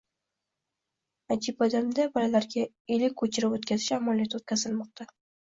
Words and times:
Acıbadem’da 1.35 2.07
bolalarga 2.15 2.65
ilik 2.97 3.15
ko‘chirib 3.23 3.55
o‘tkazish 3.61 3.93
amaliyoti 4.01 4.43
o‘tkazilmoqda 4.43 5.11